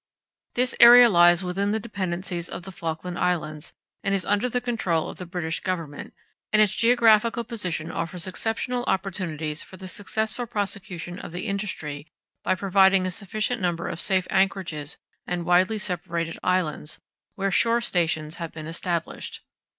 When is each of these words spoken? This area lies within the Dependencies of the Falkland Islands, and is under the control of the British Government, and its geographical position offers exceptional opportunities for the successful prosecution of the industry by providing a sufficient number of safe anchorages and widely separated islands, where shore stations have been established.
This 0.55 0.73
area 0.79 1.09
lies 1.09 1.43
within 1.43 1.69
the 1.69 1.79
Dependencies 1.79 2.49
of 2.49 2.63
the 2.63 2.71
Falkland 2.71 3.19
Islands, 3.19 3.73
and 4.03 4.15
is 4.15 4.25
under 4.25 4.49
the 4.49 4.59
control 4.59 5.11
of 5.11 5.19
the 5.19 5.27
British 5.27 5.59
Government, 5.59 6.15
and 6.51 6.59
its 6.59 6.73
geographical 6.75 7.43
position 7.43 7.91
offers 7.91 8.25
exceptional 8.25 8.83
opportunities 8.85 9.61
for 9.61 9.77
the 9.77 9.87
successful 9.87 10.47
prosecution 10.47 11.19
of 11.19 11.31
the 11.31 11.45
industry 11.45 12.07
by 12.43 12.55
providing 12.55 13.05
a 13.05 13.11
sufficient 13.11 13.61
number 13.61 13.87
of 13.87 13.99
safe 14.01 14.25
anchorages 14.31 14.97
and 15.27 15.45
widely 15.45 15.77
separated 15.77 16.39
islands, 16.41 16.99
where 17.35 17.51
shore 17.51 17.79
stations 17.79 18.37
have 18.37 18.51
been 18.51 18.65
established. 18.65 19.41